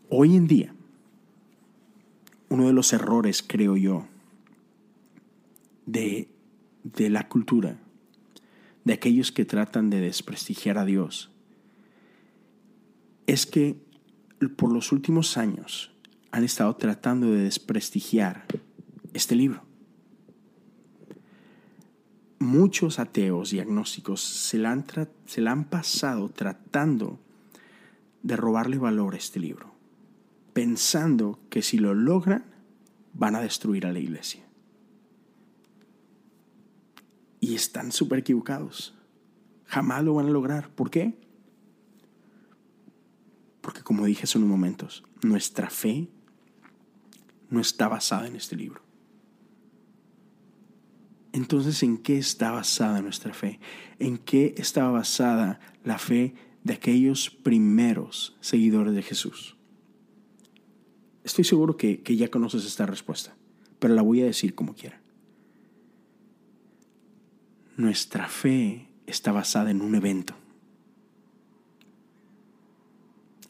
[0.10, 0.76] Hoy en día,
[2.50, 4.06] uno de los errores, creo yo,
[5.88, 6.30] de,
[6.84, 7.80] de la cultura
[8.86, 11.32] de aquellos que tratan de desprestigiar a Dios
[13.28, 13.84] es que
[14.56, 15.92] por los últimos años
[16.32, 18.46] han estado tratando de desprestigiar
[19.14, 19.64] este libro.
[22.40, 24.86] Muchos ateos y agnósticos se la han,
[25.26, 27.20] se la han pasado tratando
[28.22, 29.74] de robarle valor a este libro,
[30.54, 32.46] pensando que si lo logran
[33.14, 34.45] van a destruir a la iglesia.
[37.46, 38.96] Y están súper equivocados.
[39.66, 40.72] Jamás lo van a lograr.
[40.74, 41.14] ¿Por qué?
[43.62, 46.10] Porque como dije hace unos momentos, nuestra fe
[47.52, 48.82] no está basada en este libro.
[51.34, 53.60] Entonces, ¿en qué está basada nuestra fe?
[54.00, 59.56] ¿En qué estaba basada la fe de aquellos primeros seguidores de Jesús?
[61.24, 63.38] Estoy seguro que, que ya conoces esta respuesta,
[63.78, 65.05] pero la voy a decir como quiera.
[67.78, 70.34] Nuestra fe está basada en un evento.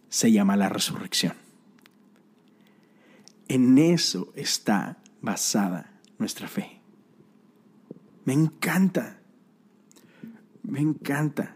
[0.09, 1.33] Se llama la resurrección.
[3.47, 6.81] En eso está basada nuestra fe.
[8.23, 9.19] Me encanta.
[10.63, 11.55] Me encanta.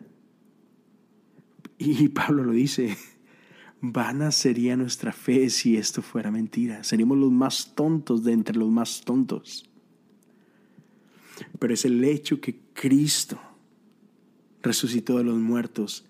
[1.77, 2.97] Y Pablo lo dice,
[3.81, 6.83] vana sería nuestra fe si esto fuera mentira.
[6.83, 9.68] Seríamos los más tontos de entre los más tontos.
[11.59, 13.39] Pero es el hecho que Cristo
[14.61, 16.05] resucitó de los muertos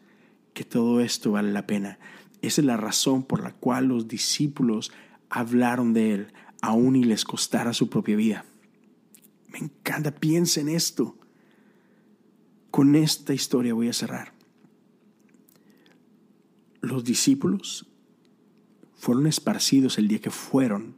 [0.54, 2.00] que todo esto vale la pena.
[2.42, 4.92] Esa es la razón por la cual los discípulos
[5.30, 8.46] hablaron de Él, aun y les costara su propia vida.
[9.50, 11.16] Me encanta, piensa en esto.
[12.72, 14.34] Con esta historia voy a cerrar.
[16.82, 17.88] Los discípulos
[18.96, 20.96] fueron esparcidos el día que fueron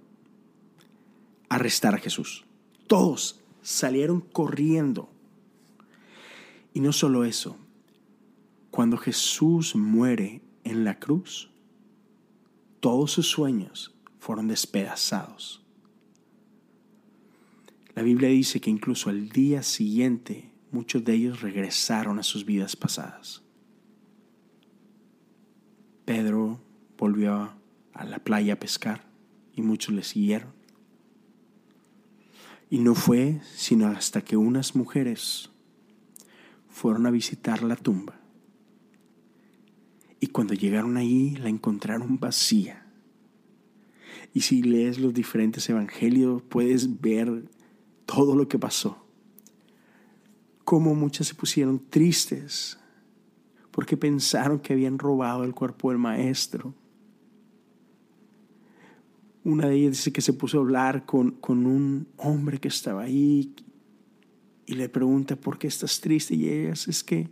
[1.50, 2.46] a arrestar a Jesús.
[2.88, 5.10] Todos salieron corriendo.
[6.74, 7.58] Y no solo eso,
[8.70, 11.50] cuando Jesús muere en la cruz,
[12.80, 15.62] todos sus sueños fueron despedazados.
[17.94, 22.76] La Biblia dice que incluso al día siguiente muchos de ellos regresaron a sus vidas
[22.76, 23.44] pasadas.
[26.06, 26.62] Pedro
[26.98, 27.54] volvió
[27.94, 29.04] a la playa a pescar
[29.54, 30.61] y muchos le siguieron.
[32.72, 35.52] Y no fue sino hasta que unas mujeres
[36.70, 38.20] fueron a visitar la tumba.
[40.22, 42.88] Y cuando llegaron allí la encontraron vacía.
[44.34, 47.50] Y si lees los diferentes evangelios puedes ver
[48.06, 49.06] todo lo que pasó.
[50.64, 52.80] Cómo muchas se pusieron tristes
[53.72, 56.74] porque pensaron que habían robado el cuerpo del maestro.
[59.44, 63.04] Una de ellas dice que se puso a hablar con, con un hombre que estaba
[63.04, 63.54] ahí
[64.66, 66.36] y le pregunta, ¿por qué estás triste?
[66.36, 67.30] Y ellas, es que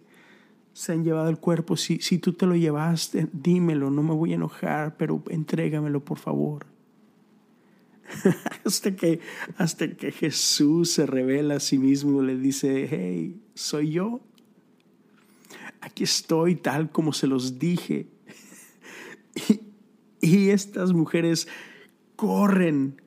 [0.74, 1.78] se han llevado el cuerpo.
[1.78, 6.18] Si, si tú te lo llevaste, dímelo, no me voy a enojar, pero entrégamelo, por
[6.18, 6.66] favor.
[8.66, 9.20] hasta, que,
[9.58, 14.22] hasta que Jesús se revela a sí mismo, le dice, hey, soy yo.
[15.82, 18.08] Aquí estoy tal como se los dije.
[19.50, 19.62] y,
[20.28, 21.48] y estas mujeres
[22.20, 23.02] corren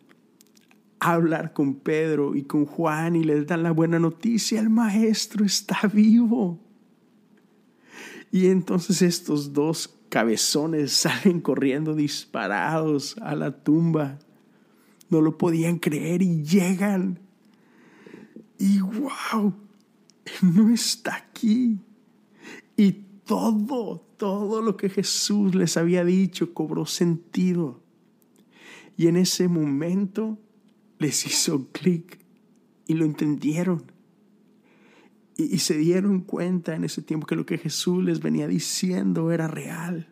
[1.00, 5.44] a hablar con Pedro y con Juan y les dan la buena noticia, el maestro
[5.44, 6.58] está vivo.
[8.30, 14.18] Y entonces estos dos cabezones salen corriendo disparados a la tumba
[15.12, 17.20] no lo podían creer y llegan.
[18.58, 19.52] Y wow,
[20.40, 21.78] no está aquí.
[22.78, 22.92] Y
[23.26, 27.81] todo, todo lo que Jesús les había dicho cobró sentido.
[29.02, 30.38] Y en ese momento
[31.00, 32.20] les hizo clic
[32.86, 33.82] y lo entendieron.
[35.36, 39.48] Y, se dieron cuenta en ese tiempo que lo que Jesús les venía diciendo era
[39.48, 40.06] real.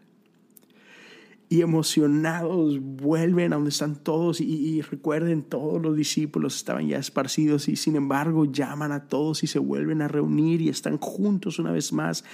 [1.49, 7.69] Y emocionados vuelven a donde están todos y, recuerden todos los discípulos estaban ya esparcidos
[7.69, 11.71] y sin embargo llaman a todos y se vuelven a reunir y están juntos una
[11.71, 12.25] vez más.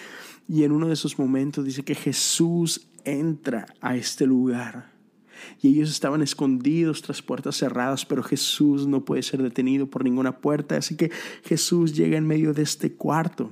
[0.48, 4.95] Y en uno de esos momentos dice que Jesús entra a este lugar
[5.62, 10.38] y ellos estaban escondidos tras puertas cerradas pero Jesús no puede ser detenido por ninguna
[10.38, 11.10] puerta así que
[11.44, 13.50] Jesús llega en medio de este cuarto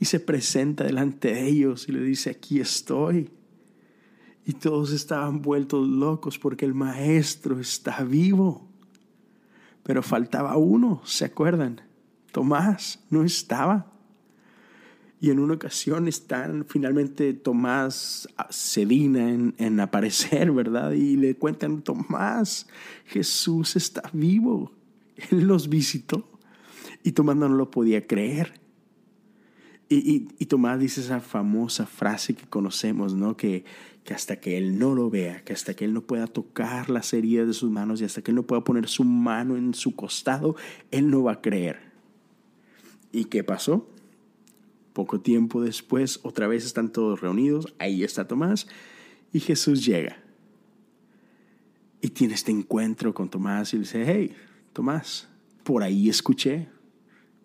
[0.00, 3.30] y se presenta delante de ellos y le dice aquí estoy
[4.44, 8.68] y todos estaban vueltos locos porque el maestro está vivo.
[9.82, 11.80] Pero faltaba uno, ¿se acuerdan?
[12.32, 13.91] Tomás no estaba.
[15.22, 20.90] Y en una ocasión están finalmente Tomás cedina en, en aparecer, ¿verdad?
[20.90, 22.66] Y le cuentan, Tomás,
[23.06, 24.72] Jesús está vivo.
[25.30, 26.28] Él los visitó.
[27.04, 28.60] Y Tomás no lo podía creer.
[29.88, 33.36] Y, Tomás dice esa famosa frase que conocemos, ¿no?
[33.36, 33.64] Que,
[34.02, 37.12] que hasta que él no lo vea, que hasta que él no pueda tocar las
[37.12, 39.94] heridas de sus manos y hasta que él no pueda poner su mano en su
[39.94, 40.56] costado,
[40.90, 41.92] él no va a creer.
[43.12, 43.88] ¿Y qué pasó?
[44.92, 48.66] Poco tiempo después, otra vez están todos reunidos, ahí está Tomás,
[49.32, 50.22] y Jesús llega.
[52.00, 54.34] Y tiene este encuentro con Tomás y le dice, hey,
[54.72, 55.28] Tomás,
[55.62, 56.68] por ahí escuché,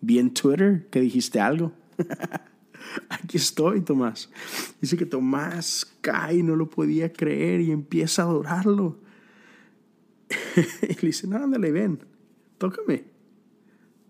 [0.02, 1.74] vi en Twitter que dijiste algo.
[3.10, 4.30] Aquí estoy, Tomás.
[4.82, 9.00] Dice que Tomás cae, no lo podía creer y empieza a adorarlo.
[10.82, 12.00] y le dice, no, ándale, ven,
[12.58, 13.06] tócame,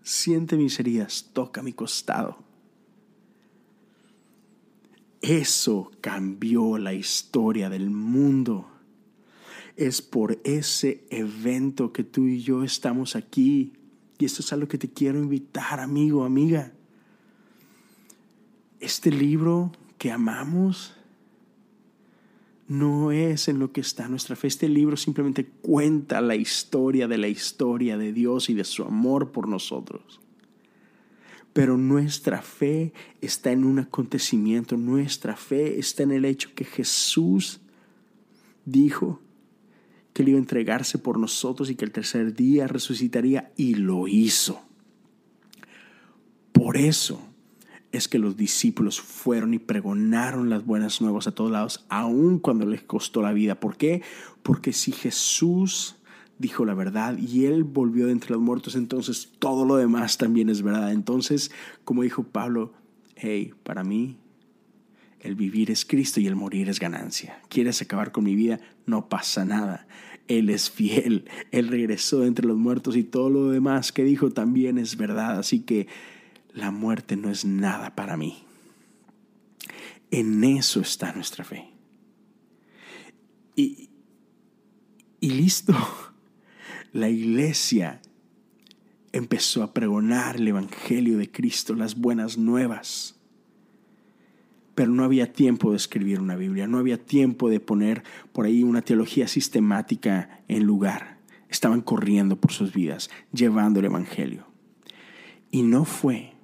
[0.02, 2.47] siente mis heridas, toca mi costado.
[5.20, 8.68] Eso cambió la historia del mundo.
[9.76, 13.72] Es por ese evento que tú y yo estamos aquí.
[14.18, 16.72] Y esto es algo que te quiero invitar, amigo, amiga.
[18.80, 20.94] Este libro que amamos
[22.68, 24.46] no es en lo que está nuestra fe.
[24.46, 29.32] Este libro simplemente cuenta la historia de la historia de Dios y de su amor
[29.32, 30.20] por nosotros.
[31.58, 37.58] Pero nuestra fe está en un acontecimiento, nuestra fe está en el hecho que Jesús
[38.64, 39.20] dijo
[40.12, 44.06] que él iba a entregarse por nosotros y que el tercer día resucitaría y lo
[44.06, 44.62] hizo.
[46.52, 47.20] Por eso
[47.90, 52.66] es que los discípulos fueron y pregonaron las buenas nuevas a todos lados, aun cuando
[52.66, 53.58] les costó la vida.
[53.58, 54.02] ¿Por qué?
[54.44, 55.96] Porque si Jesús
[56.38, 60.48] dijo la verdad y él volvió de entre los muertos, entonces todo lo demás también
[60.48, 60.92] es verdad.
[60.92, 61.50] Entonces,
[61.84, 62.72] como dijo Pablo,
[63.16, 64.16] hey, para mí
[65.20, 67.40] el vivir es Cristo y el morir es ganancia.
[67.48, 68.60] ¿Quieres acabar con mi vida?
[68.86, 69.86] No pasa nada.
[70.28, 71.24] Él es fiel.
[71.50, 75.38] Él regresó de entre los muertos y todo lo demás que dijo también es verdad.
[75.38, 75.88] Así que
[76.52, 78.44] la muerte no es nada para mí.
[80.10, 81.70] En eso está nuestra fe.
[83.56, 83.90] Y,
[85.20, 85.74] y listo
[86.92, 88.00] la iglesia
[89.12, 93.16] empezó a pregonar el Evangelio de Cristo, las buenas nuevas.
[94.74, 98.62] Pero no había tiempo de escribir una Biblia, no había tiempo de poner por ahí
[98.62, 101.18] una teología sistemática en lugar.
[101.48, 104.46] Estaban corriendo por sus vidas, llevando el Evangelio.
[105.50, 106.34] Y no fue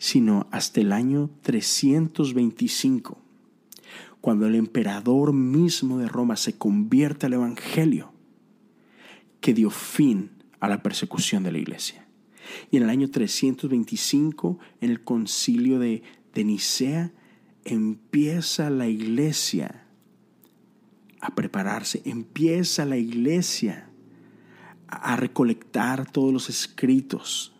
[0.00, 3.18] sino hasta el año 325,
[4.22, 8.09] cuando el emperador mismo de Roma se convierte al Evangelio
[9.40, 10.30] que dio fin
[10.60, 12.06] a la persecución de la iglesia.
[12.70, 16.02] Y en el año 325, en el concilio de,
[16.34, 17.12] de Nicea,
[17.64, 19.86] empieza la iglesia
[21.20, 23.88] a prepararse, empieza la iglesia
[24.88, 27.52] a recolectar todos los escritos,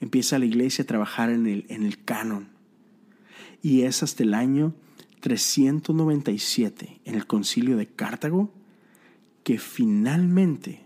[0.00, 2.48] empieza la iglesia a trabajar en el, en el canon.
[3.62, 4.74] Y es hasta el año
[5.20, 8.52] 397, en el concilio de Cartago,
[9.44, 10.82] que finalmente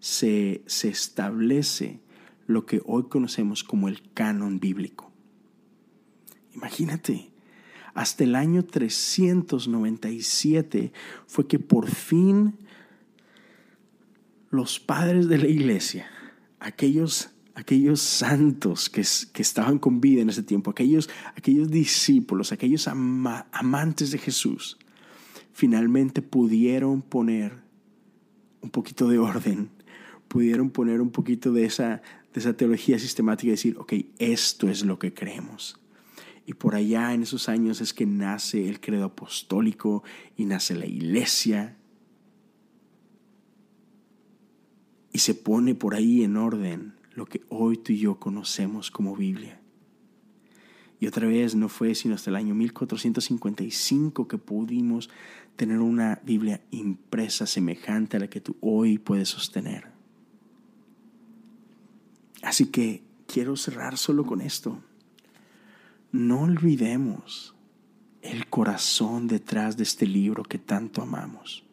[0.00, 2.00] se, establece
[2.46, 5.12] lo que hoy conocemos como el canon bíblico.
[6.54, 7.30] Imagínate,
[7.94, 10.92] hasta el año 397
[11.26, 12.58] fue que por fin
[14.50, 16.10] los padres de la iglesia,
[16.58, 22.88] aquellos, aquellos santos que, que estaban con vida en ese tiempo, aquellos, aquellos discípulos, aquellos
[22.88, 24.76] amantes de Jesús,
[25.52, 27.60] finalmente pudieron poner
[28.62, 29.70] un poquito de orden
[30.30, 32.02] pudieron poner un poquito de esa,
[32.32, 35.80] de esa teología sistemática y decir, ok, esto es lo que creemos.
[36.46, 40.04] Y por allá en esos años es que nace el credo apostólico
[40.36, 41.78] y nace la iglesia.
[45.12, 49.16] Y se pone por ahí en orden lo que hoy tú y yo conocemos como
[49.16, 49.60] Biblia.
[51.00, 55.10] Y otra vez no fue sino hasta el año 1455 que pudimos
[55.56, 59.89] tener una Biblia impresa semejante a la que tú hoy puedes sostener.
[62.42, 64.82] Así que quiero cerrar solo con esto.
[66.12, 67.54] No olvidemos
[68.22, 71.64] el corazón detrás de este libro que tanto amamos.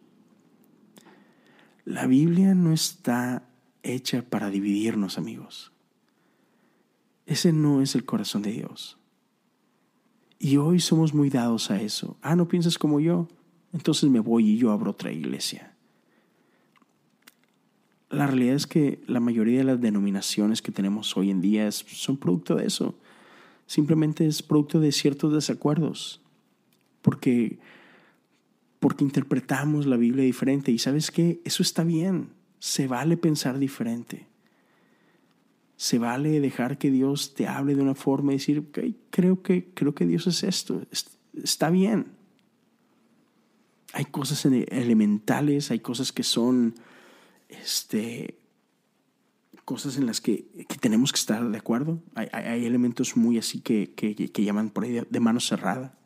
[1.85, 3.47] La Biblia no está
[3.81, 5.71] hecha para dividirnos, amigos.
[7.25, 8.97] Ese no es el corazón de Dios.
[10.39, 12.17] Y hoy somos muy dados a eso.
[12.21, 13.27] Ah, no piensas como yo.
[13.73, 15.76] Entonces me voy y yo abro otra iglesia
[18.09, 22.17] la realidad es que la mayoría de las denominaciones que tenemos hoy en día son
[22.17, 22.95] producto de eso.
[23.65, 26.21] Simplemente es producto de ciertos desacuerdos.
[27.01, 27.59] Porque,
[28.79, 30.71] porque interpretamos la Biblia diferente.
[30.71, 31.41] Y sabes qué?
[31.43, 32.29] Eso está bien.
[32.59, 34.25] Se vale pensar diferente.
[35.75, 38.71] Se vale dejar que Dios te hable de una forma y decir,
[39.09, 40.81] creo, que, creo que Dios es esto.
[41.33, 42.07] Está bien.
[43.93, 46.75] Hay cosas elementales, hay cosas que son
[47.49, 48.39] este,
[49.65, 50.47] cosas en las que,
[50.79, 52.01] tenemos que estar de acuerdo.
[52.15, 55.97] Hay, elementos muy así que, que, llaman por ahí de, mano cerrada.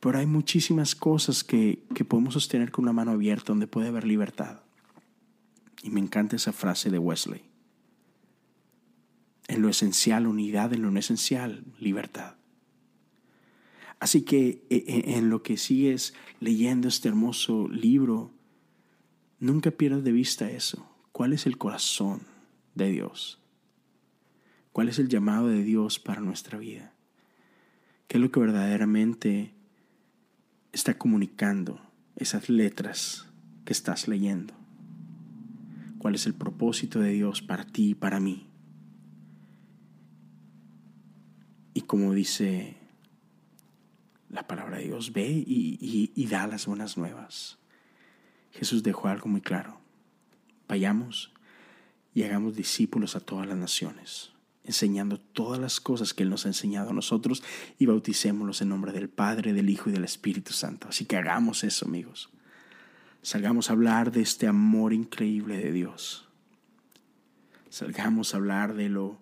[0.00, 4.06] Pero hay muchísimas cosas que, que podemos sostener con una mano abierta donde puede haber
[4.06, 4.60] libertad.
[5.82, 7.42] Y me encanta esa frase de Wesley.
[9.48, 12.36] En lo esencial, unidad, en lo no esencial, libertad.
[14.00, 18.33] Así que e, e, en lo que sigues leyendo este hermoso libro,
[19.40, 20.88] Nunca pierdas de vista eso.
[21.12, 22.22] ¿Cuál es el corazón
[22.74, 23.40] de Dios?
[24.72, 26.92] ¿Cuál es el llamado de Dios para nuestra vida?
[28.08, 29.54] ¿Qué es lo que verdaderamente
[30.72, 31.80] está comunicando
[32.16, 33.28] esas letras
[33.64, 34.54] que estás leyendo?
[35.98, 38.48] ¿Cuál es el propósito de Dios para ti y para mí?
[41.72, 42.76] Y como dice
[44.28, 47.58] la palabra de Dios, ve y, y da las buenas nuevas.
[48.54, 49.78] Jesús dejó algo muy claro.
[50.68, 51.32] Vayamos
[52.14, 54.34] y hagamos discípulos a todas las naciones
[54.64, 57.42] enseñando todas las cosas que Él nos ha enseñado a nosotros
[57.78, 60.88] y bauticémoslos en nombre del Padre, del Hijo y del Espíritu Santo.
[60.88, 62.30] Así que hagamos eso, amigos.
[63.22, 66.26] Salgamos a hablar de este amor increíble de Dios.
[67.68, 69.18] Salgamos a hablar de lo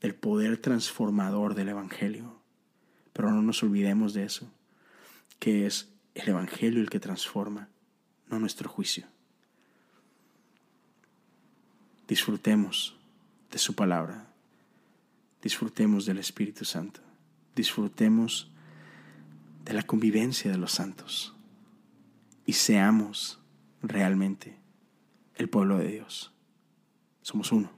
[0.00, 2.40] del poder transformador del evangelio.
[3.12, 4.50] Pero no nos olvidemos de eso,
[5.38, 7.68] que es el evangelio el que transforma,
[8.30, 9.06] no nuestro juicio.
[12.06, 12.96] Disfrutemos
[13.50, 14.28] de su palabra
[15.42, 17.00] disfrutemos del Espíritu Santo,
[17.54, 18.50] disfrutemos
[19.64, 21.34] de la convivencia de los santos
[22.44, 23.38] y seamos
[23.82, 24.56] realmente
[25.36, 26.32] el pueblo de Dios.
[27.22, 27.70] Somos uno,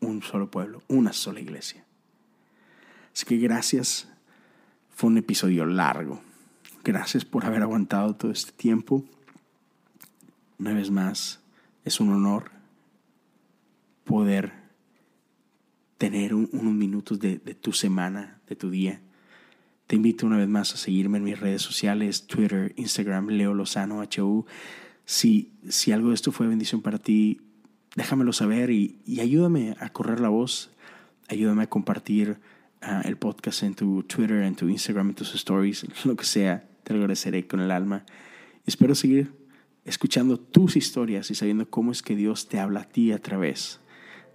[0.00, 1.84] un solo pueblo, una sola iglesia.
[3.14, 4.08] Así que gracias,
[4.94, 6.22] fue un episodio largo.
[6.84, 9.04] Gracias por haber aguantado todo este tiempo.
[10.58, 11.40] Una vez más,
[11.84, 12.50] es un honor
[14.02, 14.52] poder
[15.96, 19.00] tener unos minutos de, tu semana, de tu día.
[19.86, 24.02] Te invito una vez más a seguirme en mis redes sociales, Twitter, Instagram, Leo Lozano,
[24.02, 24.44] HU.
[25.04, 27.42] Si, si algo de esto fue bendición para ti,
[27.94, 30.72] déjamelo saber y, ayúdame a correr la voz.
[31.28, 32.38] Ayúdame a compartir
[32.80, 36.68] ah, el podcast en tu Twitter, en tu Instagram, en tus stories, lo que sea.
[36.84, 38.04] Te agradeceré con el alma.
[38.66, 39.34] Espero seguir
[39.84, 43.80] escuchando tus historias y sabiendo cómo es que Dios te habla a ti a través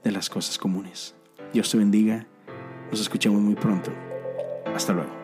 [0.04, 1.16] de las cosas comunes.
[1.54, 2.28] Dios te bendiga.
[2.92, 3.92] Nos escuchamos muy pronto.
[4.66, 5.17] Hasta luego.